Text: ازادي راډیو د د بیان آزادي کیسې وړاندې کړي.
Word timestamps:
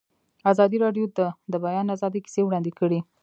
ازادي 0.51 0.77
راډیو 0.85 1.05
د 1.17 1.19
د 1.51 1.53
بیان 1.65 1.87
آزادي 1.95 2.19
کیسې 2.25 2.41
وړاندې 2.43 2.71
کړي. 2.79 2.99